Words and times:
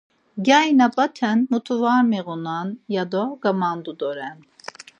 Gyari 0.45 0.71
na-p̌aten 0.79 1.39
mutu 1.51 1.75
var 1.81 2.03
miğunan' 2.09 2.73
ya 2.95 3.03
do 3.11 3.23
gamandu 3.41 3.93
doren. 3.99 4.37